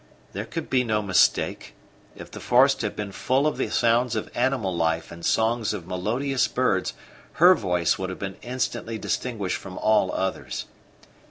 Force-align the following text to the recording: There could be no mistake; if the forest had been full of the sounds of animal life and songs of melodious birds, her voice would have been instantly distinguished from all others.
There 0.33 0.45
could 0.45 0.67
be 0.67 0.83
no 0.83 1.03
mistake; 1.03 1.75
if 2.15 2.31
the 2.31 2.39
forest 2.39 2.81
had 2.81 2.95
been 2.95 3.11
full 3.11 3.45
of 3.45 3.57
the 3.57 3.69
sounds 3.69 4.15
of 4.15 4.31
animal 4.35 4.75
life 4.75 5.11
and 5.11 5.23
songs 5.23 5.75
of 5.75 5.85
melodious 5.85 6.47
birds, 6.47 6.93
her 7.33 7.53
voice 7.53 7.99
would 7.99 8.09
have 8.09 8.17
been 8.17 8.37
instantly 8.41 8.97
distinguished 8.97 9.57
from 9.57 9.77
all 9.77 10.11
others. 10.11 10.65